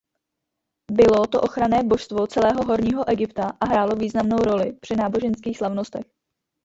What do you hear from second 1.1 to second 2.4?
to ochranné božstvo